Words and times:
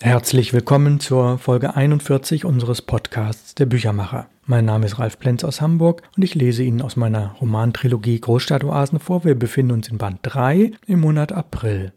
Herzlich 0.00 0.52
willkommen 0.52 1.00
zur 1.00 1.38
Folge 1.38 1.74
41 1.74 2.44
unseres 2.44 2.82
Podcasts 2.82 3.56
Der 3.56 3.66
Büchermacher. 3.66 4.28
Mein 4.46 4.64
Name 4.64 4.86
ist 4.86 5.00
Ralf 5.00 5.18
Plenz 5.18 5.42
aus 5.42 5.60
Hamburg 5.60 6.02
und 6.16 6.22
ich 6.22 6.36
lese 6.36 6.62
Ihnen 6.62 6.82
aus 6.82 6.94
meiner 6.94 7.32
Romantrilogie 7.40 8.20
Großstadtoasen 8.20 9.00
vor. 9.00 9.24
Wir 9.24 9.34
befinden 9.34 9.72
uns 9.72 9.88
in 9.88 9.98
Band 9.98 10.20
3 10.22 10.70
im 10.86 11.00
Monat 11.00 11.32
April. 11.32 11.92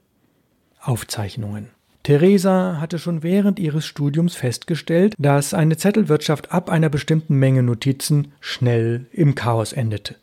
Aufzeichnungen. 0.81 1.69
Theresa 2.01 2.77
hatte 2.81 2.97
schon 2.97 3.21
während 3.21 3.59
ihres 3.59 3.85
Studiums 3.85 4.33
festgestellt, 4.33 5.13
dass 5.19 5.53
eine 5.53 5.77
Zettelwirtschaft 5.77 6.51
ab 6.51 6.71
einer 6.71 6.89
bestimmten 6.89 7.35
Menge 7.35 7.61
Notizen 7.61 8.31
schnell 8.39 9.05
im 9.11 9.35
Chaos 9.35 9.73
endete. 9.73 10.15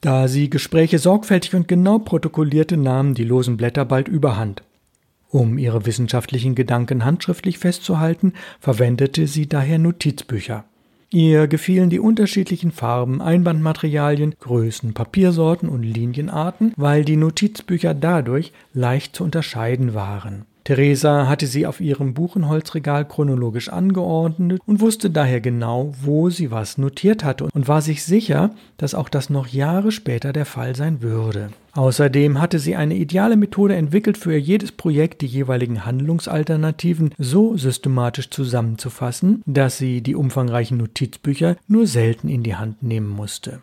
Da 0.00 0.28
sie 0.28 0.48
Gespräche 0.48 0.98
sorgfältig 0.98 1.54
und 1.54 1.68
genau 1.68 1.98
protokollierte, 1.98 2.78
nahmen 2.78 3.12
die 3.12 3.24
losen 3.24 3.58
Blätter 3.58 3.84
bald 3.84 4.08
überhand. 4.08 4.62
Um 5.30 5.58
ihre 5.58 5.84
wissenschaftlichen 5.84 6.54
Gedanken 6.54 7.04
handschriftlich 7.04 7.58
festzuhalten, 7.58 8.32
verwendete 8.60 9.26
sie 9.26 9.46
daher 9.46 9.78
Notizbücher. 9.78 10.64
Ihr 11.10 11.48
gefielen 11.48 11.88
die 11.88 12.00
unterschiedlichen 12.00 12.70
Farben, 12.70 13.22
Einbandmaterialien, 13.22 14.34
Größen, 14.40 14.92
Papiersorten 14.92 15.68
und 15.68 15.82
Linienarten, 15.82 16.72
weil 16.76 17.04
die 17.04 17.16
Notizbücher 17.16 17.94
dadurch 17.94 18.52
leicht 18.74 19.16
zu 19.16 19.24
unterscheiden 19.24 19.94
waren. 19.94 20.44
Theresa 20.64 21.26
hatte 21.26 21.46
sie 21.46 21.66
auf 21.66 21.80
ihrem 21.80 22.12
Buchenholzregal 22.12 23.06
chronologisch 23.06 23.70
angeordnet 23.70 24.60
und 24.66 24.82
wusste 24.82 25.08
daher 25.08 25.40
genau, 25.40 25.94
wo 26.02 26.28
sie 26.28 26.50
was 26.50 26.76
notiert 26.76 27.24
hatte 27.24 27.48
und 27.54 27.68
war 27.68 27.80
sich 27.80 28.04
sicher, 28.04 28.50
dass 28.76 28.94
auch 28.94 29.08
das 29.08 29.30
noch 29.30 29.46
Jahre 29.46 29.92
später 29.92 30.34
der 30.34 30.44
Fall 30.44 30.76
sein 30.76 31.00
würde. 31.00 31.48
Außerdem 31.78 32.40
hatte 32.40 32.58
sie 32.58 32.74
eine 32.74 32.96
ideale 32.96 33.36
Methode 33.36 33.76
entwickelt, 33.76 34.18
für 34.18 34.36
jedes 34.36 34.72
Projekt 34.72 35.22
die 35.22 35.28
jeweiligen 35.28 35.86
Handlungsalternativen 35.86 37.14
so 37.18 37.56
systematisch 37.56 38.30
zusammenzufassen, 38.30 39.44
dass 39.46 39.78
sie 39.78 40.00
die 40.00 40.16
umfangreichen 40.16 40.76
Notizbücher 40.76 41.54
nur 41.68 41.86
selten 41.86 42.28
in 42.28 42.42
die 42.42 42.56
Hand 42.56 42.82
nehmen 42.82 43.06
musste. 43.06 43.62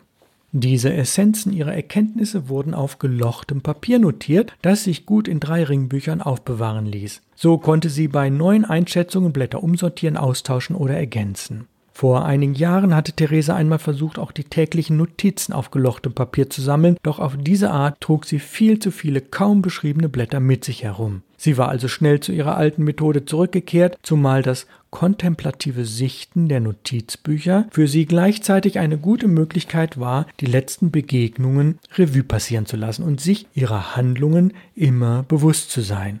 Diese 0.52 0.94
Essenzen 0.94 1.52
ihrer 1.52 1.74
Erkenntnisse 1.74 2.48
wurden 2.48 2.72
auf 2.72 2.98
gelochtem 2.98 3.60
Papier 3.60 3.98
notiert, 3.98 4.54
das 4.62 4.84
sich 4.84 5.04
gut 5.04 5.28
in 5.28 5.38
drei 5.38 5.64
Ringbüchern 5.64 6.22
aufbewahren 6.22 6.86
ließ. 6.86 7.20
So 7.34 7.58
konnte 7.58 7.90
sie 7.90 8.08
bei 8.08 8.30
neuen 8.30 8.64
Einschätzungen 8.64 9.34
Blätter 9.34 9.62
umsortieren, 9.62 10.16
austauschen 10.16 10.74
oder 10.74 10.96
ergänzen. 10.96 11.66
Vor 11.96 12.26
einigen 12.26 12.52
Jahren 12.52 12.94
hatte 12.94 13.14
Theresa 13.14 13.56
einmal 13.56 13.78
versucht, 13.78 14.18
auch 14.18 14.30
die 14.30 14.44
täglichen 14.44 14.98
Notizen 14.98 15.54
auf 15.54 15.70
gelochtem 15.70 16.12
Papier 16.12 16.50
zu 16.50 16.60
sammeln, 16.60 16.98
doch 17.02 17.18
auf 17.18 17.38
diese 17.38 17.70
Art 17.70 18.02
trug 18.02 18.26
sie 18.26 18.38
viel 18.38 18.78
zu 18.78 18.90
viele 18.90 19.22
kaum 19.22 19.62
beschriebene 19.62 20.10
Blätter 20.10 20.38
mit 20.38 20.62
sich 20.62 20.82
herum. 20.82 21.22
Sie 21.38 21.56
war 21.56 21.70
also 21.70 21.88
schnell 21.88 22.20
zu 22.20 22.32
ihrer 22.32 22.58
alten 22.58 22.84
Methode 22.84 23.24
zurückgekehrt, 23.24 23.96
zumal 24.02 24.42
das 24.42 24.66
kontemplative 24.90 25.86
Sichten 25.86 26.50
der 26.50 26.60
Notizbücher 26.60 27.66
für 27.70 27.88
sie 27.88 28.04
gleichzeitig 28.04 28.78
eine 28.78 28.98
gute 28.98 29.26
Möglichkeit 29.26 29.98
war, 29.98 30.26
die 30.40 30.46
letzten 30.46 30.90
Begegnungen 30.90 31.78
Revue 31.94 32.24
passieren 32.24 32.66
zu 32.66 32.76
lassen 32.76 33.04
und 33.04 33.22
sich 33.22 33.46
ihrer 33.54 33.96
Handlungen 33.96 34.52
immer 34.74 35.22
bewusst 35.22 35.70
zu 35.70 35.80
sein. 35.80 36.20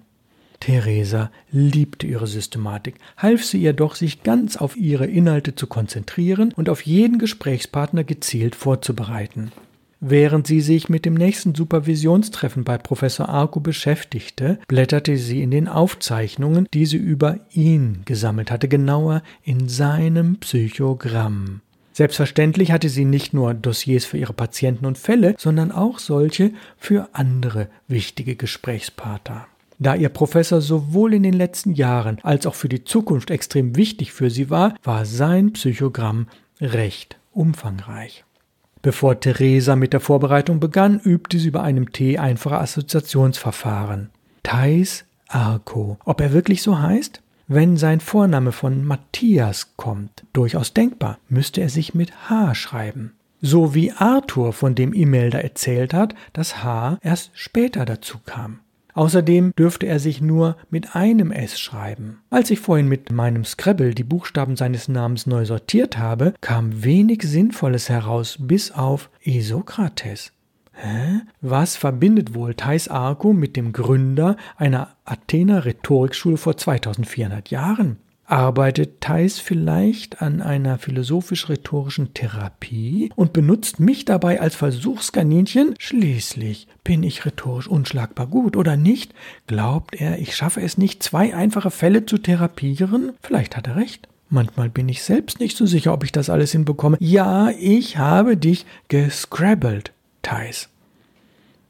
Theresa 0.66 1.30
liebte 1.52 2.08
ihre 2.08 2.26
Systematik, 2.26 2.96
half 3.16 3.44
sie 3.44 3.62
ihr 3.62 3.72
doch, 3.72 3.94
sich 3.94 4.24
ganz 4.24 4.56
auf 4.56 4.76
ihre 4.76 5.06
Inhalte 5.06 5.54
zu 5.54 5.68
konzentrieren 5.68 6.52
und 6.56 6.68
auf 6.68 6.80
jeden 6.82 7.20
Gesprächspartner 7.20 8.02
gezielt 8.02 8.56
vorzubereiten. 8.56 9.52
Während 10.00 10.48
sie 10.48 10.60
sich 10.60 10.88
mit 10.88 11.04
dem 11.04 11.14
nächsten 11.14 11.54
Supervisionstreffen 11.54 12.64
bei 12.64 12.78
Professor 12.78 13.28
Arco 13.28 13.60
beschäftigte, 13.60 14.58
blätterte 14.66 15.18
sie 15.18 15.40
in 15.40 15.52
den 15.52 15.68
Aufzeichnungen, 15.68 16.66
die 16.74 16.86
sie 16.86 16.96
über 16.96 17.38
ihn 17.52 18.02
gesammelt 18.04 18.50
hatte, 18.50 18.66
genauer 18.66 19.22
in 19.44 19.68
seinem 19.68 20.40
Psychogramm. 20.40 21.60
Selbstverständlich 21.92 22.72
hatte 22.72 22.88
sie 22.88 23.04
nicht 23.04 23.32
nur 23.32 23.54
Dossiers 23.54 24.04
für 24.04 24.18
ihre 24.18 24.32
Patienten 24.32 24.84
und 24.84 24.98
Fälle, 24.98 25.36
sondern 25.38 25.70
auch 25.70 26.00
solche 26.00 26.50
für 26.76 27.10
andere 27.12 27.68
wichtige 27.86 28.34
Gesprächspartner. 28.34 29.46
Da 29.78 29.94
ihr 29.94 30.08
Professor 30.08 30.60
sowohl 30.60 31.14
in 31.14 31.22
den 31.22 31.34
letzten 31.34 31.74
Jahren 31.74 32.18
als 32.22 32.46
auch 32.46 32.54
für 32.54 32.68
die 32.68 32.84
Zukunft 32.84 33.30
extrem 33.30 33.76
wichtig 33.76 34.12
für 34.12 34.30
sie 34.30 34.48
war, 34.48 34.74
war 34.82 35.04
sein 35.04 35.52
Psychogramm 35.52 36.28
recht 36.60 37.18
umfangreich. 37.32 38.24
Bevor 38.82 39.20
Theresa 39.20 39.76
mit 39.76 39.92
der 39.92 40.00
Vorbereitung 40.00 40.60
begann, 40.60 41.00
übte 41.00 41.38
sie 41.38 41.50
bei 41.50 41.60
einem 41.60 41.92
Tee 41.92 42.18
einfache 42.18 42.58
Assoziationsverfahren. 42.58 44.10
Thais 44.42 45.04
Arco. 45.28 45.98
Ob 46.04 46.20
er 46.20 46.32
wirklich 46.32 46.62
so 46.62 46.78
heißt? 46.78 47.20
Wenn 47.48 47.76
sein 47.76 48.00
Vorname 48.00 48.52
von 48.52 48.84
Matthias 48.84 49.72
kommt, 49.76 50.24
durchaus 50.32 50.72
denkbar, 50.72 51.18
müsste 51.28 51.60
er 51.60 51.68
sich 51.68 51.94
mit 51.94 52.28
H 52.28 52.54
schreiben. 52.54 53.12
So 53.40 53.74
wie 53.74 53.92
Arthur, 53.92 54.52
von 54.52 54.74
dem 54.74 54.92
Imelda 54.92 55.38
erzählt 55.38 55.92
hat, 55.92 56.14
das 56.32 56.64
H 56.64 56.98
erst 57.02 57.30
später 57.34 57.84
dazu 57.84 58.18
kam. 58.24 58.60
Außerdem 58.96 59.52
dürfte 59.56 59.86
er 59.86 60.00
sich 60.00 60.22
nur 60.22 60.56
mit 60.70 60.96
einem 60.96 61.30
S 61.30 61.60
schreiben. 61.60 62.20
Als 62.30 62.50
ich 62.50 62.60
vorhin 62.60 62.88
mit 62.88 63.12
meinem 63.12 63.44
Scrabble 63.44 63.94
die 63.94 64.04
Buchstaben 64.04 64.56
seines 64.56 64.88
Namens 64.88 65.26
neu 65.26 65.44
sortiert 65.44 65.98
habe, 65.98 66.32
kam 66.40 66.82
wenig 66.82 67.22
Sinnvolles 67.22 67.90
heraus, 67.90 68.38
bis 68.40 68.72
auf 68.72 69.10
Isokrates. 69.22 70.32
Hä? 70.72 71.20
Was 71.42 71.76
verbindet 71.76 72.34
wohl 72.34 72.54
Thais 72.54 72.88
Arco 72.88 73.34
mit 73.34 73.56
dem 73.56 73.74
Gründer 73.74 74.36
einer 74.56 74.88
Athener 75.04 75.66
Rhetorikschule 75.66 76.38
vor 76.38 76.56
2400 76.56 77.50
Jahren? 77.50 77.98
Arbeitet 78.28 79.00
Thais 79.00 79.38
vielleicht 79.38 80.20
an 80.20 80.42
einer 80.42 80.78
philosophisch-rhetorischen 80.78 82.12
Therapie 82.12 83.12
und 83.14 83.32
benutzt 83.32 83.78
mich 83.78 84.04
dabei 84.04 84.40
als 84.40 84.56
Versuchskaninchen? 84.56 85.76
Schließlich 85.78 86.66
bin 86.82 87.04
ich 87.04 87.24
rhetorisch 87.24 87.68
unschlagbar 87.68 88.26
gut, 88.26 88.56
oder 88.56 88.76
nicht? 88.76 89.14
Glaubt 89.46 89.94
er, 89.94 90.18
ich 90.18 90.34
schaffe 90.34 90.60
es 90.60 90.76
nicht, 90.76 91.04
zwei 91.04 91.36
einfache 91.36 91.70
Fälle 91.70 92.04
zu 92.04 92.18
therapieren? 92.18 93.12
Vielleicht 93.22 93.56
hat 93.56 93.68
er 93.68 93.76
recht. 93.76 94.08
Manchmal 94.28 94.70
bin 94.70 94.88
ich 94.88 95.04
selbst 95.04 95.38
nicht 95.38 95.56
so 95.56 95.64
sicher, 95.66 95.92
ob 95.92 96.02
ich 96.02 96.10
das 96.10 96.28
alles 96.28 96.50
hinbekomme. 96.50 96.96
Ja, 96.98 97.50
ich 97.50 97.96
habe 97.96 98.36
dich 98.36 98.66
gescrabbelt, 98.88 99.92
Thais. 100.22 100.68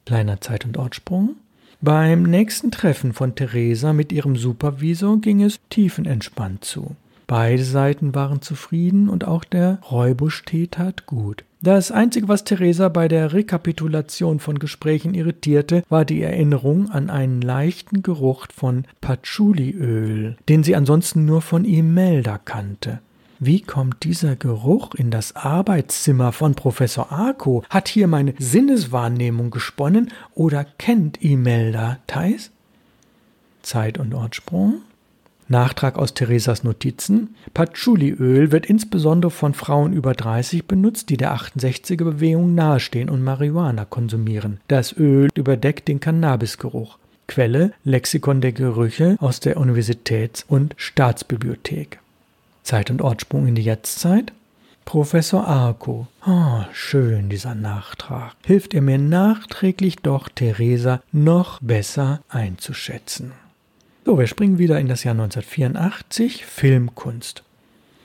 Kleiner 0.07 0.41
Zeit- 0.41 0.65
und 0.65 0.79
Ortsprung. 0.79 1.37
Beim 1.87 2.25
nächsten 2.25 2.73
Treffen 2.73 3.13
von 3.13 3.37
Theresa 3.37 3.93
mit 3.93 4.11
ihrem 4.11 4.35
Supervisor 4.35 5.21
ging 5.21 5.41
es 5.41 5.61
tiefenentspannt 5.71 6.65
zu. 6.65 6.97
Beide 7.29 7.63
Seiten 7.63 8.13
waren 8.13 8.43
zufrieden 8.43 9.09
und 9.09 9.25
auch 9.25 9.45
der 9.45 9.79
Räubusch-Tee 9.89 10.67
tat 10.67 11.07
gut. 11.07 11.45
Das 11.63 11.93
Einzige, 11.93 12.27
was 12.27 12.43
Theresa 12.43 12.89
bei 12.89 13.07
der 13.07 13.33
Rekapitulation 13.33 14.41
von 14.41 14.59
Gesprächen 14.59 15.15
irritierte, 15.15 15.85
war 15.89 16.05
die 16.05 16.23
Erinnerung 16.23 16.91
an 16.91 17.09
einen 17.09 17.41
leichten 17.41 18.03
Geruch 18.03 18.49
von 18.53 18.83
Patchouliöl, 19.01 20.37
den 20.49 20.65
sie 20.65 20.75
ansonsten 20.75 21.25
nur 21.25 21.41
von 21.41 21.65
Imelda 21.65 22.39
kannte. 22.39 22.99
Wie 23.39 23.61
kommt 23.61 24.05
dieser 24.05 24.35
Geruch 24.35 24.95
in 24.95 25.11
das 25.11 25.37
Arbeitszimmer 25.37 26.33
von 26.33 26.55
Professor 26.55 27.13
Arco? 27.13 27.65
Hat 27.69 27.87
hier 27.89 28.07
meine 28.07 28.35
Sinneswahrnehmung 28.39 29.51
gesponnen 29.51 30.11
oder 30.35 30.65
kennt 30.65 31.23
Imelda 31.23 31.99
Theis? 32.07 32.51
Zeit- 33.61 33.99
und 33.99 34.15
Ortsprung. 34.15 34.81
Nachtrag 35.49 35.99
aus 35.99 36.15
Theresas 36.15 36.65
Notizen. 36.65 37.37
Patchouliöl 37.53 38.53
wird 38.53 38.67
insbesondere 38.67 39.31
von 39.31 39.53
Frauen 39.53 39.93
über 39.93 40.15
30 40.15 40.67
benutzt, 40.67 41.11
die 41.11 41.19
der 41.19 41.37
68er-Bewegung 41.37 42.55
nahestehen 42.55 43.11
und 43.11 43.23
Marihuana 43.23 43.85
konsumieren. 43.85 44.61
Das 44.67 44.97
Öl 44.97 45.29
überdeckt 45.35 45.89
den 45.89 46.01
Cannabisgeruch. 46.01 46.99
Quelle 47.29 47.73
Lexikon 47.85 48.41
der 48.41 48.53
Gerüche 48.53 49.17
aus 49.21 49.41
der 49.41 49.59
Universitäts- 49.59 50.45
und 50.49 50.75
Staatsbibliothek. 50.79 52.01
Zeit- 52.67 52.91
und 52.91 53.01
Ortsprung 53.01 53.47
in 53.47 53.55
die 53.55 53.63
Jetztzeit. 53.63 54.33
Professor 54.85 55.47
Arco. 55.47 56.07
Oh, 56.27 56.61
schön 56.73 57.29
dieser 57.29 57.55
Nachtrag. 57.55 58.35
Hilft 58.45 58.75
er 58.75 58.83
mir 58.83 58.99
nachträglich 58.99 59.97
doch, 59.97 60.29
Theresa 60.29 61.03
noch 61.13 61.61
besser 61.61 62.21
einzuschätzen. 62.29 63.33
So, 64.05 64.19
wir 64.19 64.27
springen 64.27 64.59
wieder 64.59 64.79
in 64.79 64.89
das 64.89 65.03
Jahr 65.03 65.15
1984, 65.15 66.47
Filmkunst. 66.47 67.43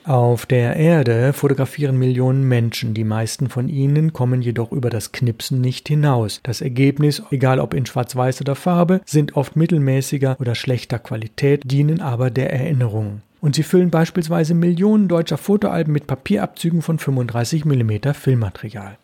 Auf 0.03 0.47
der 0.47 0.75
Erde 0.75 1.33
fotografieren 1.33 1.97
Millionen 1.97 2.47
Menschen, 2.47 2.95
die 2.95 3.03
meisten 3.03 3.49
von 3.49 3.69
ihnen 3.69 4.13
kommen 4.13 4.41
jedoch 4.41 4.71
über 4.71 4.89
das 4.89 5.11
Knipsen 5.11 5.61
nicht 5.61 5.87
hinaus. 5.87 6.39
Das 6.41 6.61
Ergebnis, 6.61 7.21
egal 7.29 7.59
ob 7.59 7.75
in 7.75 7.85
Schwarz-Weiß 7.85 8.41
oder 8.41 8.55
Farbe, 8.55 9.01
sind 9.05 9.35
oft 9.35 9.55
mittelmäßiger 9.55 10.37
oder 10.39 10.55
schlechter 10.55 10.97
Qualität, 10.97 11.69
dienen 11.69 12.01
aber 12.01 12.31
der 12.31 12.51
Erinnerung 12.51 13.21
und 13.41 13.55
sie 13.55 13.63
füllen 13.63 13.89
beispielsweise 13.89 14.53
Millionen 14.53 15.07
deutscher 15.07 15.37
Fotoalben 15.37 15.91
mit 15.91 16.07
Papierabzügen 16.07 16.81
von 16.81 16.99
35 16.99 17.65
mm 17.65 18.13
Filmmaterial. 18.13 18.97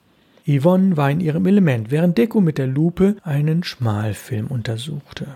Yvonne 0.48 0.96
war 0.96 1.12
in 1.12 1.20
ihrem 1.20 1.46
Element, 1.46 1.92
während 1.92 2.18
Deko 2.18 2.40
mit 2.40 2.58
der 2.58 2.68
Lupe 2.68 3.18
einen 3.24 3.64
Schmalfilm 3.64 4.48
untersuchte. 4.48 5.28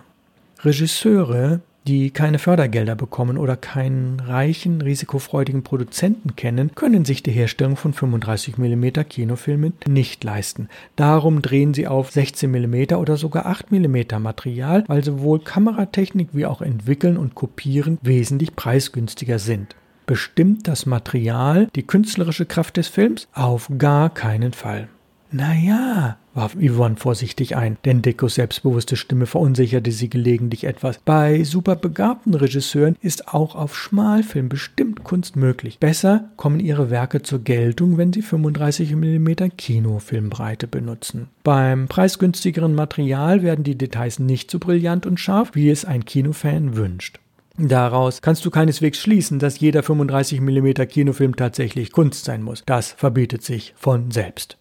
Regisseure 0.59 1.59
die 1.87 2.11
keine 2.11 2.39
Fördergelder 2.39 2.95
bekommen 2.95 3.37
oder 3.37 3.55
keinen 3.55 4.19
reichen, 4.19 4.81
risikofreudigen 4.81 5.63
Produzenten 5.63 6.35
kennen, 6.35 6.75
können 6.75 7.05
sich 7.05 7.23
die 7.23 7.31
Herstellung 7.31 7.75
von 7.75 7.93
35 7.93 8.57
mm 8.57 8.91
Kinofilmen 9.09 9.73
nicht 9.87 10.23
leisten. 10.23 10.69
Darum 10.95 11.41
drehen 11.41 11.73
sie 11.73 11.87
auf 11.87 12.11
16 12.11 12.51
mm 12.51 12.93
oder 12.95 13.17
sogar 13.17 13.45
8 13.47 13.71
mm 13.71 14.19
Material, 14.19 14.83
weil 14.87 15.03
sowohl 15.03 15.39
Kameratechnik 15.39 16.29
wie 16.33 16.45
auch 16.45 16.61
Entwickeln 16.61 17.17
und 17.17 17.35
Kopieren 17.35 17.97
wesentlich 18.01 18.55
preisgünstiger 18.55 19.39
sind. 19.39 19.75
Bestimmt 20.05 20.67
das 20.67 20.85
Material 20.85 21.67
die 21.75 21.83
künstlerische 21.83 22.45
Kraft 22.45 22.77
des 22.77 22.87
Films? 22.87 23.27
Auf 23.33 23.69
gar 23.77 24.13
keinen 24.13 24.53
Fall. 24.53 24.89
Naja, 25.33 26.17
warf 26.33 26.55
Yvonne 26.55 26.97
vorsichtig 26.97 27.55
ein, 27.55 27.77
denn 27.85 28.01
Dekos 28.01 28.35
selbstbewusste 28.35 28.97
Stimme 28.97 29.25
verunsicherte 29.25 29.91
sie 29.91 30.09
gelegentlich 30.09 30.65
etwas. 30.65 30.99
Bei 31.05 31.43
superbegabten 31.43 32.33
Regisseuren 32.33 32.97
ist 33.01 33.29
auch 33.29 33.55
auf 33.55 33.77
Schmalfilm 33.77 34.49
bestimmt 34.49 35.05
Kunst 35.05 35.37
möglich. 35.37 35.79
Besser 35.79 36.29
kommen 36.35 36.59
ihre 36.59 36.89
Werke 36.89 37.21
zur 37.21 37.39
Geltung, 37.39 37.97
wenn 37.97 38.11
sie 38.11 38.21
35 38.21 38.93
mm 38.95 39.29
Kinofilmbreite 39.57 40.67
benutzen. 40.67 41.29
Beim 41.43 41.87
preisgünstigeren 41.87 42.75
Material 42.75 43.41
werden 43.41 43.63
die 43.63 43.77
Details 43.77 44.19
nicht 44.19 44.51
so 44.51 44.59
brillant 44.59 45.05
und 45.05 45.19
scharf, 45.19 45.51
wie 45.53 45.69
es 45.69 45.85
ein 45.85 46.03
Kinofan 46.03 46.75
wünscht. 46.75 47.19
Daraus 47.57 48.21
kannst 48.21 48.43
du 48.45 48.49
keineswegs 48.49 48.99
schließen, 48.99 49.39
dass 49.39 49.59
jeder 49.59 49.83
35 49.83 50.41
mm 50.41 50.73
Kinofilm 50.89 51.35
tatsächlich 51.35 51.91
Kunst 51.91 52.25
sein 52.25 52.41
muss. 52.41 52.63
Das 52.65 52.91
verbietet 52.91 53.43
sich 53.43 53.73
von 53.77 54.11
selbst. 54.11 54.57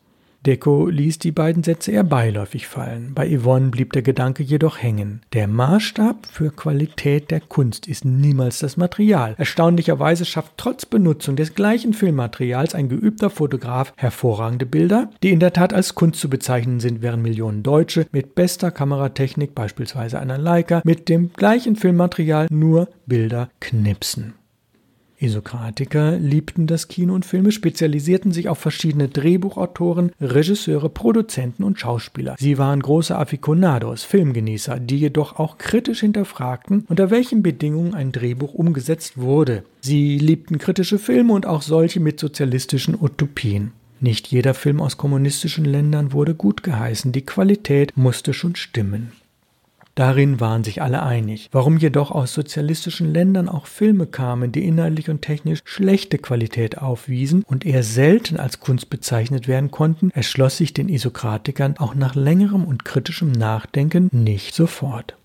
Deko 0.46 0.86
ließ 0.88 1.18
die 1.18 1.32
beiden 1.32 1.62
Sätze 1.62 1.92
eher 1.92 2.02
beiläufig 2.02 2.66
fallen. 2.66 3.12
Bei 3.14 3.28
Yvonne 3.28 3.68
blieb 3.68 3.92
der 3.92 4.00
Gedanke 4.00 4.42
jedoch 4.42 4.82
hängen. 4.82 5.20
Der 5.34 5.46
Maßstab 5.46 6.26
für 6.26 6.50
Qualität 6.50 7.30
der 7.30 7.40
Kunst 7.40 7.86
ist 7.86 8.06
niemals 8.06 8.60
das 8.60 8.78
Material. 8.78 9.34
Erstaunlicherweise 9.36 10.24
schafft 10.24 10.52
trotz 10.56 10.86
Benutzung 10.86 11.36
des 11.36 11.54
gleichen 11.54 11.92
Filmmaterials 11.92 12.74
ein 12.74 12.88
geübter 12.88 13.28
Fotograf 13.28 13.92
hervorragende 13.96 14.64
Bilder, 14.64 15.10
die 15.22 15.30
in 15.30 15.40
der 15.40 15.52
Tat 15.52 15.74
als 15.74 15.94
Kunst 15.94 16.20
zu 16.20 16.30
bezeichnen 16.30 16.80
sind, 16.80 17.02
während 17.02 17.22
Millionen 17.22 17.62
Deutsche 17.62 18.06
mit 18.10 18.34
bester 18.34 18.70
Kameratechnik, 18.70 19.54
beispielsweise 19.54 20.18
einer 20.18 20.38
Leica, 20.38 20.80
mit 20.84 21.10
dem 21.10 21.32
gleichen 21.34 21.76
Filmmaterial 21.76 22.46
nur 22.50 22.88
Bilder 23.06 23.50
knipsen. 23.60 24.39
Isokratiker 25.20 26.16
liebten 26.18 26.66
das 26.66 26.88
Kino 26.88 27.14
und 27.14 27.24
Filme, 27.24 27.52
spezialisierten 27.52 28.32
sich 28.32 28.48
auf 28.48 28.58
verschiedene 28.58 29.08
Drehbuchautoren, 29.08 30.12
Regisseure, 30.20 30.88
Produzenten 30.88 31.62
und 31.62 31.78
Schauspieler. 31.78 32.36
Sie 32.38 32.58
waren 32.58 32.80
große 32.80 33.16
Aficionados, 33.16 34.02
Filmgenießer, 34.04 34.80
die 34.80 34.98
jedoch 34.98 35.38
auch 35.38 35.58
kritisch 35.58 36.00
hinterfragten, 36.00 36.84
unter 36.88 37.10
welchen 37.10 37.42
Bedingungen 37.42 37.94
ein 37.94 38.12
Drehbuch 38.12 38.54
umgesetzt 38.54 39.18
wurde. 39.18 39.64
Sie 39.80 40.18
liebten 40.18 40.58
kritische 40.58 40.98
Filme 40.98 41.32
und 41.32 41.46
auch 41.46 41.62
solche 41.62 42.00
mit 42.00 42.18
sozialistischen 42.18 42.96
Utopien. 43.00 43.72
Nicht 44.02 44.28
jeder 44.28 44.54
Film 44.54 44.80
aus 44.80 44.96
kommunistischen 44.96 45.66
Ländern 45.66 46.12
wurde 46.14 46.34
gut 46.34 46.62
geheißen, 46.62 47.12
die 47.12 47.26
Qualität 47.26 47.92
musste 47.96 48.32
schon 48.32 48.56
stimmen. 48.56 49.12
Darin 50.00 50.40
waren 50.40 50.64
sich 50.64 50.80
alle 50.80 51.02
einig. 51.02 51.50
Warum 51.52 51.76
jedoch 51.76 52.10
aus 52.10 52.32
sozialistischen 52.32 53.12
Ländern 53.12 53.50
auch 53.50 53.66
Filme 53.66 54.06
kamen, 54.06 54.50
die 54.50 54.64
inhaltlich 54.64 55.10
und 55.10 55.20
technisch 55.20 55.60
schlechte 55.66 56.16
Qualität 56.16 56.78
aufwiesen 56.78 57.44
und 57.46 57.66
eher 57.66 57.82
selten 57.82 58.38
als 58.38 58.60
Kunst 58.60 58.88
bezeichnet 58.88 59.46
werden 59.46 59.70
konnten, 59.70 60.10
erschloss 60.12 60.56
sich 60.56 60.72
den 60.72 60.88
Isokratikern 60.88 61.76
auch 61.76 61.94
nach 61.94 62.14
längerem 62.14 62.64
und 62.64 62.86
kritischem 62.86 63.30
Nachdenken 63.30 64.08
nicht 64.10 64.54
sofort. 64.54 65.16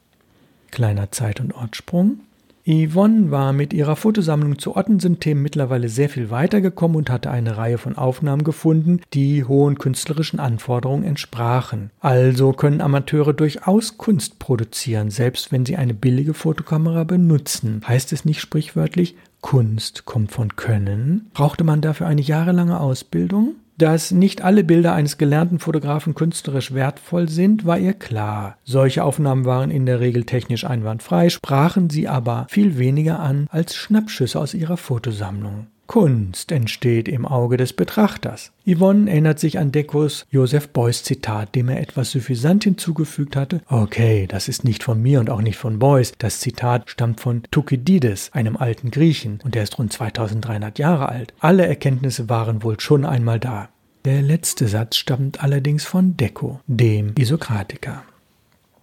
Kleiner 0.72 1.10
Zeit- 1.10 1.40
und 1.40 1.54
Ortsprung. 1.54 2.20
Yvonne 2.68 3.30
war 3.30 3.54
mit 3.54 3.74
ihrer 3.74 3.96
Fotosammlung 3.96 4.58
zu 4.58 4.76
Ottensen-Themen 4.76 5.42
mittlerweile 5.42 5.88
sehr 5.88 6.10
viel 6.10 6.32
weitergekommen 6.32 6.98
und 6.98 7.12
hatte 7.12 7.30
eine 7.30 7.58
Reihe 7.58 7.78
von 7.78 7.96
Aufnahmen 7.96 8.44
gefunden, 8.44 9.02
die 9.14 9.44
hohen 9.44 9.78
künstlerischen 9.78 10.40
Anforderungen 10.40 11.04
entsprachen. 11.04 11.92
Also 12.00 12.54
können 12.54 12.82
Amateure 12.82 13.34
durchaus 13.34 14.00
Kunst 14.00 14.40
produzieren, 14.40 15.12
selbst 15.12 15.52
wenn 15.52 15.66
sie 15.66 15.76
eine 15.76 15.94
billige 15.94 16.34
Fotokamera 16.34 17.04
benutzen. 17.04 17.84
Heißt 17.88 18.12
es 18.14 18.26
nicht 18.26 18.42
sprichwörtlich, 18.42 19.16
Kunst 19.42 20.06
kommt 20.06 20.32
von 20.32 20.56
Können? 20.56 21.30
Brauchte 21.34 21.64
man 21.64 21.82
dafür 21.82 22.08
eine 22.08 22.22
jahrelange 22.22 22.80
Ausbildung? 22.80 23.54
Dass 23.78 24.12
nicht 24.12 24.42
alle 24.42 24.64
Bilder 24.64 24.94
eines 24.94 25.18
gelernten 25.18 25.60
Fotografen 25.60 26.16
künstlerisch 26.16 26.74
wertvoll 26.74 27.28
sind, 27.28 27.66
war 27.66 27.78
ihr 27.78 27.94
klar. 27.94 28.58
Solche 28.64 29.04
Aufnahmen 29.04 29.44
waren 29.44 29.70
in 29.70 29.86
der 29.86 30.00
Regel 30.00 30.24
technisch 30.24 30.64
einwandfrei, 30.64 31.30
sprachen 31.30 31.90
sie 31.90 32.08
aber 32.08 32.48
viel 32.50 32.78
weniger 32.78 33.20
an 33.20 33.48
als 33.50 33.76
Schnappschüsse 33.76 34.40
aus 34.40 34.54
ihrer 34.54 34.78
Fotosammlung. 34.78 35.68
Kunst 35.88 36.52
entsteht 36.52 37.08
im 37.08 37.26
Auge 37.26 37.58
des 37.58 37.74
Betrachters. 37.74 38.52
Yvonne 38.66 39.10
erinnert 39.10 39.40
sich 39.40 39.60
an 39.60 39.72
Dekos 39.72 40.26
Joseph 40.30 40.70
Beuys 40.70 41.04
Zitat, 41.04 41.56
dem 41.56 41.70
er 41.70 41.80
etwas 41.80 42.12
suffisant 42.12 42.64
hinzugefügt 42.64 43.36
hatte. 43.36 43.62
Okay, 43.68 44.28
das 44.28 44.48
ist 44.48 44.64
nicht 44.64 44.84
von 44.84 45.02
mir 45.02 45.20
und 45.20 45.30
auch 45.30 45.42
nicht 45.42 45.58
von 45.58 45.80
Beuys. 45.80 46.14
Das 46.18 46.40
Zitat 46.40 46.90
stammt 46.90 47.20
von 47.20 47.44
Thukydides, 47.52 48.32
einem 48.34 48.58
alten 48.58 48.92
Griechen, 48.92 49.40
und 49.44 49.56
er 49.56 49.64
ist 49.64 49.78
rund 49.78 49.94
2300 49.94 50.80
Jahre 50.80 51.10
alt. 51.10 51.34
Alle 51.40 51.66
Erkenntnisse 51.68 52.30
waren 52.30 52.64
wohl 52.64 52.80
schon 52.80 53.06
einmal 53.06 53.40
da. 53.40 53.70
Der 54.06 54.22
letzte 54.22 54.68
Satz 54.68 54.98
stammt 54.98 55.44
allerdings 55.44 55.84
von 55.84 56.16
Deko, 56.16 56.60
dem 56.68 57.14
Isokratiker. 57.18 58.04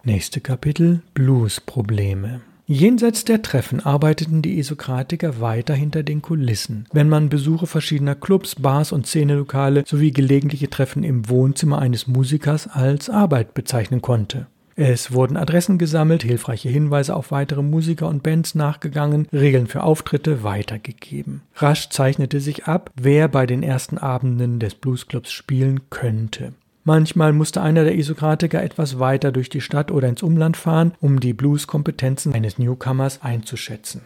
Nächste 0.03 0.41
Kapitel 0.41 1.01
Blues-Probleme. 1.13 2.41
Jenseits 2.65 3.25
der 3.25 3.41
Treffen 3.41 3.81
arbeiteten 3.81 4.41
die 4.41 4.57
Isokratiker 4.57 5.41
weiter 5.41 5.73
hinter 5.73 6.01
den 6.01 6.21
Kulissen. 6.21 6.85
Wenn 6.93 7.09
man 7.09 7.27
Besuche 7.27 7.67
verschiedener 7.67 8.15
Clubs, 8.15 8.55
Bars 8.55 8.93
und 8.93 9.05
Szenelokale 9.05 9.83
sowie 9.85 10.11
gelegentliche 10.11 10.69
Treffen 10.69 11.03
im 11.03 11.27
Wohnzimmer 11.27 11.79
eines 11.79 12.07
Musikers 12.07 12.69
als 12.69 13.09
Arbeit 13.09 13.53
bezeichnen 13.53 14.01
konnte. 14.01 14.47
Es 14.75 15.11
wurden 15.11 15.37
Adressen 15.37 15.77
gesammelt, 15.77 16.23
hilfreiche 16.23 16.69
Hinweise 16.69 17.15
auf 17.15 17.31
weitere 17.31 17.61
Musiker 17.61 18.07
und 18.07 18.23
Bands 18.23 18.55
nachgegangen, 18.55 19.27
Regeln 19.31 19.67
für 19.67 19.83
Auftritte 19.83 20.43
weitergegeben. 20.43 21.41
Rasch 21.55 21.89
zeichnete 21.89 22.39
sich 22.39 22.65
ab, 22.65 22.91
wer 22.95 23.27
bei 23.27 23.45
den 23.45 23.61
ersten 23.61 23.97
Abenden 23.97 24.59
des 24.59 24.75
Bluesclubs 24.75 25.31
spielen 25.31 25.81
könnte. 25.89 26.53
Manchmal 26.85 27.31
musste 27.31 27.61
einer 27.61 27.85
der 27.85 27.95
Isokratiker 27.95 28.61
etwas 28.61 28.99
weiter 28.99 29.31
durch 29.31 29.49
die 29.49 29.61
Stadt 29.61 29.89
oder 29.89 30.09
ins 30.09 30.21
Umland 30.21 30.57
fahren, 30.57 30.93
um 30.99 31.19
die 31.19 31.33
Blues-Kompetenzen 31.33 32.33
eines 32.33 32.57
Newcomers 32.57 33.21
einzuschätzen. 33.21 34.01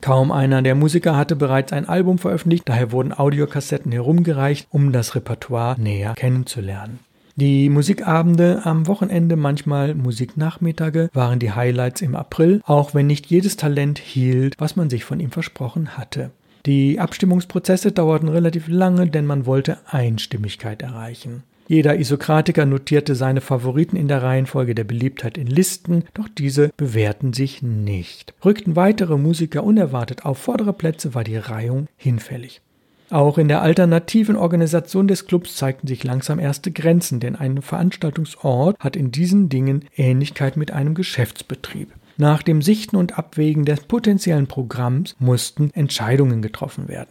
Kaum 0.00 0.32
einer 0.32 0.62
der 0.62 0.74
Musiker 0.74 1.16
hatte 1.16 1.36
bereits 1.36 1.72
ein 1.72 1.88
Album 1.88 2.18
veröffentlicht, 2.18 2.68
daher 2.68 2.90
wurden 2.90 3.12
Audiokassetten 3.12 3.92
herumgereicht, 3.92 4.66
um 4.70 4.92
das 4.92 5.14
Repertoire 5.14 5.80
näher 5.80 6.14
kennenzulernen. 6.14 6.98
Die 7.36 7.68
Musikabende 7.68 8.62
am 8.64 8.86
Wochenende, 8.86 9.36
manchmal 9.36 9.94
Musiknachmittage, 9.94 11.08
waren 11.14 11.38
die 11.38 11.52
Highlights 11.52 12.02
im 12.02 12.16
April, 12.16 12.60
auch 12.66 12.94
wenn 12.94 13.06
nicht 13.06 13.26
jedes 13.26 13.56
Talent 13.56 13.98
hielt, 13.98 14.56
was 14.58 14.74
man 14.74 14.90
sich 14.90 15.04
von 15.04 15.20
ihm 15.20 15.30
versprochen 15.30 15.96
hatte. 15.96 16.30
Die 16.66 16.98
Abstimmungsprozesse 16.98 17.92
dauerten 17.92 18.28
relativ 18.28 18.68
lange, 18.68 19.06
denn 19.06 19.26
man 19.26 19.46
wollte 19.46 19.78
Einstimmigkeit 19.86 20.82
erreichen. 20.82 21.42
Jeder 21.72 21.98
Isokratiker 21.98 22.66
notierte 22.66 23.14
seine 23.14 23.40
Favoriten 23.40 23.96
in 23.96 24.06
der 24.06 24.22
Reihenfolge 24.22 24.74
der 24.74 24.84
Beliebtheit 24.84 25.38
in 25.38 25.46
Listen, 25.46 26.04
doch 26.12 26.28
diese 26.28 26.68
bewährten 26.76 27.32
sich 27.32 27.62
nicht. 27.62 28.34
Rückten 28.44 28.76
weitere 28.76 29.16
Musiker 29.16 29.64
unerwartet 29.64 30.26
auf 30.26 30.36
vordere 30.36 30.74
Plätze, 30.74 31.14
war 31.14 31.24
die 31.24 31.38
Reihung 31.38 31.86
hinfällig. 31.96 32.60
Auch 33.08 33.38
in 33.38 33.48
der 33.48 33.62
alternativen 33.62 34.36
Organisation 34.36 35.08
des 35.08 35.26
Clubs 35.26 35.56
zeigten 35.56 35.86
sich 35.86 36.04
langsam 36.04 36.38
erste 36.38 36.72
Grenzen, 36.72 37.20
denn 37.20 37.36
ein 37.36 37.62
Veranstaltungsort 37.62 38.78
hat 38.78 38.94
in 38.94 39.10
diesen 39.10 39.48
Dingen 39.48 39.86
Ähnlichkeit 39.96 40.58
mit 40.58 40.72
einem 40.72 40.94
Geschäftsbetrieb. 40.94 41.90
Nach 42.18 42.42
dem 42.42 42.60
Sichten 42.60 42.96
und 42.96 43.16
Abwägen 43.18 43.64
des 43.64 43.80
potenziellen 43.80 44.46
Programms 44.46 45.16
mussten 45.18 45.70
Entscheidungen 45.72 46.42
getroffen 46.42 46.88
werden. 46.88 47.08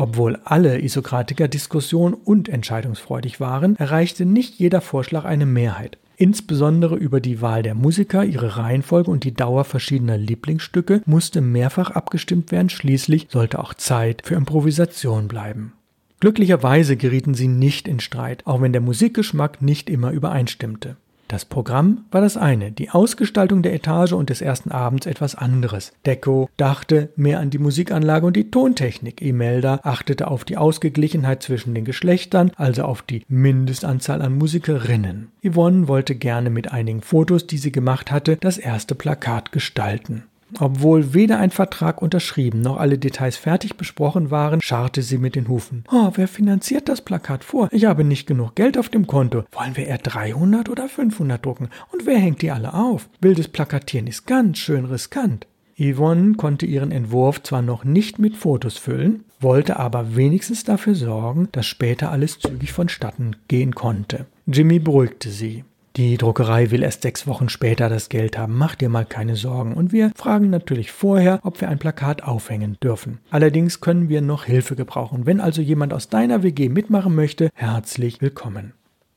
Obwohl 0.00 0.36
alle 0.44 0.80
Isokratiker 0.80 1.46
diskussion- 1.46 2.14
und 2.14 2.48
entscheidungsfreudig 2.48 3.38
waren, 3.38 3.76
erreichte 3.76 4.24
nicht 4.24 4.54
jeder 4.58 4.80
Vorschlag 4.80 5.26
eine 5.26 5.44
Mehrheit. 5.44 5.98
Insbesondere 6.16 6.96
über 6.96 7.20
die 7.20 7.42
Wahl 7.42 7.62
der 7.62 7.74
Musiker, 7.74 8.24
ihre 8.24 8.56
Reihenfolge 8.56 9.10
und 9.10 9.24
die 9.24 9.34
Dauer 9.34 9.64
verschiedener 9.64 10.16
Lieblingsstücke 10.16 11.02
musste 11.04 11.42
mehrfach 11.42 11.90
abgestimmt 11.90 12.50
werden, 12.50 12.70
schließlich 12.70 13.26
sollte 13.28 13.58
auch 13.58 13.74
Zeit 13.74 14.22
für 14.24 14.36
Improvisation 14.36 15.28
bleiben. 15.28 15.74
Glücklicherweise 16.18 16.96
gerieten 16.96 17.34
sie 17.34 17.48
nicht 17.48 17.86
in 17.86 18.00
Streit, 18.00 18.46
auch 18.46 18.62
wenn 18.62 18.72
der 18.72 18.80
Musikgeschmack 18.80 19.60
nicht 19.60 19.90
immer 19.90 20.12
übereinstimmte. 20.12 20.96
Das 21.30 21.44
Programm 21.44 22.06
war 22.10 22.20
das 22.20 22.36
eine, 22.36 22.72
die 22.72 22.90
Ausgestaltung 22.90 23.62
der 23.62 23.72
Etage 23.72 24.14
und 24.14 24.30
des 24.30 24.40
ersten 24.40 24.72
Abends 24.72 25.06
etwas 25.06 25.36
anderes. 25.36 25.92
Deco 26.04 26.50
dachte 26.56 27.10
mehr 27.14 27.38
an 27.38 27.50
die 27.50 27.58
Musikanlage 27.58 28.26
und 28.26 28.34
die 28.34 28.50
Tontechnik. 28.50 29.22
Imelda 29.22 29.78
achtete 29.84 30.26
auf 30.26 30.44
die 30.44 30.56
Ausgeglichenheit 30.56 31.40
zwischen 31.40 31.72
den 31.72 31.84
Geschlechtern, 31.84 32.50
also 32.56 32.82
auf 32.82 33.02
die 33.02 33.22
Mindestanzahl 33.28 34.22
an 34.22 34.38
Musikerinnen. 34.38 35.28
Yvonne 35.44 35.86
wollte 35.86 36.16
gerne 36.16 36.50
mit 36.50 36.72
einigen 36.72 37.00
Fotos, 37.00 37.46
die 37.46 37.58
sie 37.58 37.70
gemacht 37.70 38.10
hatte, 38.10 38.36
das 38.36 38.58
erste 38.58 38.96
Plakat 38.96 39.52
gestalten. 39.52 40.24
Obwohl 40.58 41.14
weder 41.14 41.38
ein 41.38 41.50
Vertrag 41.50 42.02
unterschrieben 42.02 42.60
noch 42.60 42.76
alle 42.76 42.98
Details 42.98 43.36
fertig 43.36 43.76
besprochen 43.76 44.30
waren, 44.30 44.60
scharrte 44.60 45.02
sie 45.02 45.18
mit 45.18 45.36
den 45.36 45.48
Hufen. 45.48 45.84
Oh, 45.92 46.10
wer 46.14 46.28
finanziert 46.28 46.88
das 46.88 47.02
Plakat 47.02 47.44
vor? 47.44 47.68
Ich 47.70 47.84
habe 47.84 48.04
nicht 48.04 48.26
genug 48.26 48.54
Geld 48.54 48.76
auf 48.76 48.88
dem 48.88 49.06
Konto. 49.06 49.44
Wollen 49.52 49.76
wir 49.76 49.86
eher 49.86 49.98
300 49.98 50.68
oder 50.68 50.88
500 50.88 51.44
drucken? 51.44 51.68
Und 51.92 52.06
wer 52.06 52.18
hängt 52.18 52.42
die 52.42 52.50
alle 52.50 52.74
auf? 52.74 53.08
Wildes 53.20 53.48
Plakatieren 53.48 54.06
ist 54.06 54.26
ganz 54.26 54.58
schön 54.58 54.84
riskant. 54.84 55.46
Yvonne 55.80 56.34
konnte 56.34 56.66
ihren 56.66 56.92
Entwurf 56.92 57.42
zwar 57.42 57.62
noch 57.62 57.84
nicht 57.84 58.18
mit 58.18 58.36
Fotos 58.36 58.76
füllen, 58.76 59.24
wollte 59.40 59.78
aber 59.78 60.14
wenigstens 60.14 60.62
dafür 60.62 60.94
sorgen, 60.94 61.48
dass 61.52 61.66
später 61.66 62.10
alles 62.10 62.38
zügig 62.38 62.72
vonstatten 62.72 63.36
gehen 63.48 63.74
konnte. 63.74 64.26
Jimmy 64.46 64.78
beruhigte 64.78 65.30
sie. 65.30 65.64
Die 66.00 66.16
Druckerei 66.16 66.70
will 66.70 66.82
erst 66.82 67.02
sechs 67.02 67.26
Wochen 67.26 67.50
später 67.50 67.90
das 67.90 68.08
Geld 68.08 68.38
haben. 68.38 68.56
Mach 68.56 68.74
dir 68.74 68.88
mal 68.88 69.04
keine 69.04 69.36
Sorgen. 69.36 69.74
Und 69.74 69.92
wir 69.92 70.12
fragen 70.16 70.48
natürlich 70.48 70.92
vorher, 70.92 71.40
ob 71.42 71.60
wir 71.60 71.68
ein 71.68 71.78
Plakat 71.78 72.22
aufhängen 72.22 72.78
dürfen. 72.82 73.18
Allerdings 73.28 73.82
können 73.82 74.08
wir 74.08 74.22
noch 74.22 74.44
Hilfe 74.44 74.76
gebrauchen. 74.76 75.26
Wenn 75.26 75.40
also 75.40 75.60
jemand 75.60 75.92
aus 75.92 76.08
deiner 76.08 76.42
WG 76.42 76.70
mitmachen 76.70 77.14
möchte, 77.14 77.50
herzlich 77.52 78.22
willkommen. 78.22 78.72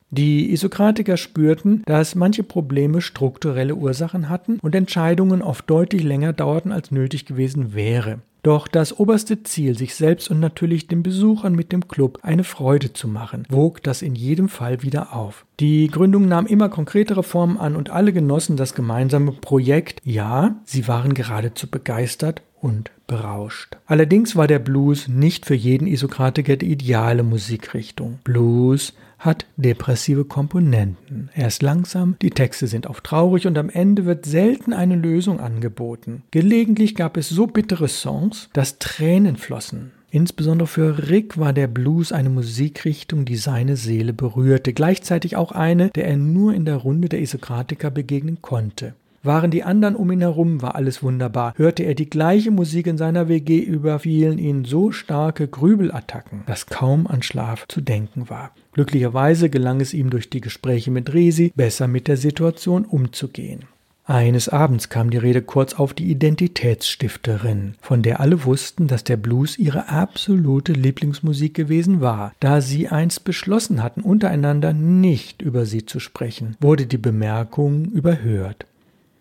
Die 0.10 0.52
Isokratiker 0.52 1.16
spürten, 1.16 1.84
dass 1.86 2.16
manche 2.16 2.44
Probleme 2.44 3.00
strukturelle 3.00 3.76
Ursachen 3.76 4.28
hatten 4.28 4.60
und 4.60 4.76
Entscheidungen 4.76 5.42
oft 5.42 5.70
deutlich 5.70 6.04
länger 6.04 6.34
dauerten, 6.34 6.74
als 6.74 6.92
nötig 6.92 7.26
gewesen 7.26 7.74
wäre. 7.74 8.20
Doch 8.44 8.68
das 8.68 9.00
oberste 9.00 9.42
Ziel, 9.44 9.78
sich 9.78 9.96
selbst 9.96 10.30
und 10.30 10.42
natürlich 10.42 10.88
den 10.88 11.02
Besuchern 11.02 11.56
mit 11.56 11.72
dem 11.72 11.88
Club 11.88 12.20
eine 12.24 12.44
Freude 12.44 12.92
zu 12.92 13.08
machen, 13.08 13.46
wog 13.50 13.82
das 13.82 14.02
in 14.02 14.16
jedem 14.16 14.50
Fall 14.50 14.84
wieder 14.84 15.16
auf. 15.16 15.46
Die 15.62 15.88
Gründung 15.88 16.28
nahm 16.28 16.46
immer 16.46 16.68
konkretere 16.68 17.24
Formen 17.24 17.58
an 17.58 17.78
und 17.78 17.90
alle 17.90 18.12
genossen 18.12 18.58
das 18.58 18.76
gemeinsame 18.76 19.32
Projekt. 19.32 20.02
Ja, 20.04 20.58
sie 20.66 20.90
waren 20.90 21.14
geradezu 21.14 21.68
begeistert 21.68 22.42
und 22.60 22.92
berauscht. 23.08 23.78
Allerdings 23.86 24.36
war 24.36 24.48
der 24.48 24.60
Blues 24.60 25.08
nicht 25.08 25.46
für 25.46 25.56
jeden 25.56 25.88
Isokratiker 25.88 26.58
die 26.58 26.72
ideale 26.72 27.24
Musikrichtung. 27.24 28.20
Blues 28.26 28.94
hat 29.26 29.46
depressive 29.58 30.26
Komponenten. 30.26 31.30
Er 31.34 31.48
ist 31.48 31.62
langsam, 31.62 32.16
die 32.22 32.30
Texte 32.30 32.68
sind 32.68 32.88
oft 32.88 33.04
traurig 33.04 33.48
und 33.48 33.58
am 33.58 33.70
Ende 33.70 34.06
wird 34.06 34.26
selten 34.26 34.74
eine 34.74 34.96
Lösung 34.96 35.40
angeboten. 35.40 36.24
Gelegentlich 36.32 36.96
gab 36.96 37.18
es 37.18 37.30
so 37.30 37.48
bittere 37.48 37.88
Songs, 37.88 38.50
dass 38.54 38.80
Tränen 38.80 39.38
flossen. 39.38 39.92
Insbesondere 40.12 40.68
für 40.68 41.10
Rick 41.10 41.40
war 41.40 41.54
der 41.54 41.66
Blues 41.66 42.12
eine 42.12 42.30
Musikrichtung, 42.30 43.26
die 43.26 43.36
seine 43.36 43.78
Seele 43.78 44.14
berührte, 44.14 44.72
gleichzeitig 44.72 45.36
auch 45.36 45.52
eine, 45.52 45.90
der 45.90 46.06
er 46.06 46.18
nur 46.18 46.54
in 46.54 46.66
der 46.66 46.76
Runde 46.76 47.10
der 47.10 47.20
Isokratiker 47.20 47.90
begegnen 47.90 48.40
konnte. 48.42 48.94
Waren 49.24 49.52
die 49.52 49.64
anderen 49.64 49.96
um 49.96 50.12
ihn 50.12 50.20
herum, 50.20 50.62
war 50.62 50.76
alles 50.76 51.02
wunderbar. 51.02 51.54
Hörte 51.56 51.84
er 51.84 51.96
die 51.96 52.10
gleiche 52.10 52.52
Musik 52.52 52.88
in 52.88 52.98
seiner 52.98 53.30
WG, 53.30 53.60
überfielen 53.60 54.38
ihn 54.38 54.66
so 54.66 54.92
starke 54.92 55.48
Grübelattacken, 55.48 56.44
dass 56.46 56.66
kaum 56.66 57.08
an 57.08 57.24
Schlaf 57.24 57.66
zu 57.70 57.80
denken 57.80 58.30
war. 58.30 58.52
Glücklicherweise 58.74 59.50
gelang 59.50 59.80
es 59.80 59.94
ihm 59.94 60.10
durch 60.10 60.30
die 60.30 60.42
Gespräche 60.42 60.92
mit 60.92 61.14
Resi, 61.14 61.54
besser 61.56 61.88
mit 61.88 62.10
der 62.10 62.18
Situation 62.18 62.84
umzugehen. 62.84 63.62
Eines 64.06 64.50
Abends 64.50 64.90
kam 64.90 65.10
die 65.10 65.18
Rede 65.18 65.42
kurz 65.42 65.76
auf 65.76 65.94
die 65.94 66.12
Identitätsstifterin, 66.12 67.76
von 67.80 68.02
der 68.02 68.20
alle 68.20 68.44
wussten, 68.44 68.88
dass 68.88 69.06
der 69.06 69.16
Blues 69.16 69.58
ihre 69.58 69.88
absolute 69.88 70.74
Lieblingsmusik 70.74 71.54
gewesen 71.54 72.02
war. 72.02 72.34
Da 72.42 72.60
sie 72.60 72.90
einst 72.90 73.24
beschlossen 73.24 73.82
hatten, 73.82 74.02
untereinander 74.02 74.74
nicht 74.74 75.42
über 75.42 75.66
sie 75.66 75.86
zu 75.86 76.02
sprechen, 76.02 76.58
wurde 76.60 76.86
die 76.86 76.98
Bemerkung 76.98 77.86
überhört. 77.86 78.66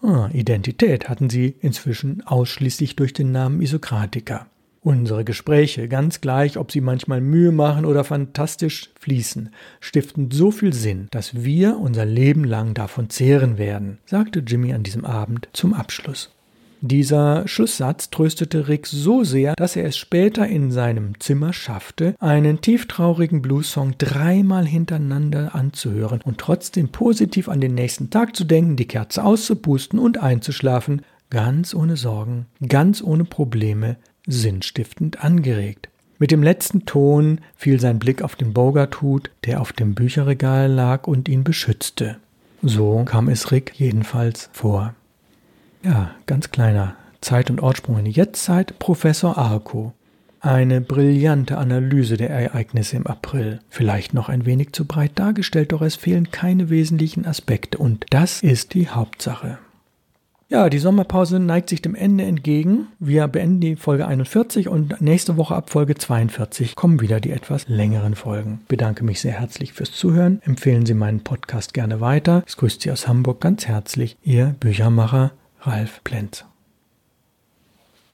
Ah, 0.03 0.29
Identität 0.33 1.09
hatten 1.09 1.31
sie 1.31 1.55
inzwischen 1.61 2.27
ausschließlich 2.27 2.97
durch 2.97 3.13
den 3.13 3.31
Namen 3.31 3.63
Isokratiker. 3.63 4.47
Unsere 4.81 5.25
Gespräche, 5.25 5.87
ganz 5.87 6.21
gleich, 6.21 6.59
ob 6.59 6.73
sie 6.73 6.81
manchmal 6.81 7.21
Mühe 7.21 7.53
machen 7.53 7.85
oder 7.87 8.03
fantastisch 8.03 8.91
fließen, 8.99 9.51
stiften 9.79 10.33
so 10.33 10.51
viel 10.51 10.73
Sinn, 10.73 11.07
dass 11.13 11.45
wir 11.45 11.79
unser 11.79 12.05
Leben 12.05 12.43
lang 12.43 12.75
davon 12.75 13.11
zehren 13.11 13.59
werden, 13.59 13.99
sagte 14.05 14.41
Jimmy 14.41 14.75
an 14.75 14.83
diesem 14.83 15.05
Abend 15.05 15.49
zum 15.53 15.73
Abschluss. 15.73 16.35
Dieser 16.85 17.47
Schlusssatz 17.47 18.11
tröstete 18.11 18.67
Rick 18.67 18.89
so 18.89 19.23
sehr, 19.23 19.55
dass 19.55 19.77
er 19.77 19.85
es 19.85 19.97
später 19.97 20.49
in 20.49 20.73
seinem 20.73 21.21
Zimmer 21.21 21.53
schaffte, 21.53 22.17
einen 22.19 22.61
tieftraurigen 22.61 23.41
Blues-Song 23.41 23.95
dreimal 23.99 24.67
hintereinander 24.67 25.55
anzuhören 25.55 26.21
und 26.25 26.39
trotzdem 26.39 26.89
positiv 26.89 27.49
an 27.49 27.61
den 27.61 27.77
nächsten 27.77 28.11
Tag 28.11 28.35
zu 28.35 28.43
denken, 28.43 28.75
die 28.75 28.89
Kerze 28.89 29.23
auszupusten 29.23 30.01
und 30.01 30.21
einzuschlafen, 30.21 31.03
ganz 31.31 31.73
ohne 31.73 31.97
Sorgen, 31.97 32.47
ganz 32.69 33.01
ohne 33.01 33.25
Probleme, 33.25 33.97
sinnstiftend 34.27 35.23
angeregt. 35.23 35.89
Mit 36.19 36.33
dem 36.33 36.43
letzten 36.43 36.85
Ton 36.85 37.43
fiel 37.55 37.79
sein 37.79 38.01
Blick 38.01 38.23
auf 38.23 38.35
den 38.35 38.53
Bogart-Hut, 38.53 39.31
der 39.45 39.61
auf 39.61 39.73
dem 39.73 39.95
Bücherregal 39.95 40.69
lag 40.69 41.07
und 41.07 41.29
ihn 41.29 41.45
beschützte. 41.45 42.17
So 42.61 43.05
kam 43.05 43.29
es 43.29 43.53
Rick 43.53 43.75
jedenfalls 43.77 44.51
vor. 44.53 44.95
Ja, 45.83 46.13
ganz 46.27 46.51
kleiner 46.51 46.95
Zeit- 47.21 47.51
und 47.51 47.61
Ortsprung 47.61 47.99
in 47.99 48.05
die 48.05 48.13
Jetztzeit. 48.13 48.79
Professor 48.79 49.37
Arco. 49.37 49.93
Eine 50.41 50.81
brillante 50.81 51.57
Analyse 51.57 52.17
der 52.17 52.31
Ereignisse 52.31 52.97
im 52.97 53.07
April. 53.07 53.61
Vielleicht 53.69 54.13
noch 54.13 54.29
ein 54.29 54.45
wenig 54.45 54.73
zu 54.73 54.85
breit 54.85 55.13
dargestellt, 55.15 55.71
doch 55.73 55.83
es 55.83 55.95
fehlen 55.95 56.33
keine 56.33 56.69
wesentlichen 56.69 57.27
Aspekte 57.27 57.79
und 57.79 58.07
das 58.11 58.43
ist 58.43 58.75
die 58.75 58.89
Hauptsache. 58.89 59.59
Ja, 60.49 60.69
die 60.69 60.81
Sommerpause 60.81 61.39
neigt 61.39 61.71
sich 61.71 61.81
dem 61.81 61.95
Ende 61.95 62.25
entgegen. 62.25 62.89
Wir 62.99 63.27
beenden 63.27 63.61
die 63.61 63.77
Folge 63.77 64.07
41 64.07 64.69
und 64.69 65.01
nächste 65.01 65.37
Woche 65.37 65.55
ab 65.55 65.71
Folge 65.71 65.95
42 65.95 66.75
kommen 66.75 67.01
wieder 67.01 67.21
die 67.21 67.31
etwas 67.31 67.69
längeren 67.69 68.17
Folgen. 68.17 68.59
Ich 68.63 68.69
bedanke 68.69 69.03
mich 69.05 69.21
sehr 69.21 69.33
herzlich 69.33 69.73
fürs 69.73 69.93
Zuhören. 69.93 70.43
Empfehlen 70.45 70.85
Sie 70.85 70.95
meinen 70.95 71.25
Podcast 71.25 71.73
gerne 71.73 72.01
weiter. 72.01 72.43
Es 72.47 72.59
grüßt 72.59 72.83
Sie 72.83 72.91
aus 72.91 73.09
Hamburg 73.09 73.41
ganz 73.41 73.67
herzlich, 73.67 74.19
Ihr 74.23 74.55
Büchermacher 74.61 75.31
Ralf 75.65 76.03
Plenz. 76.03 76.45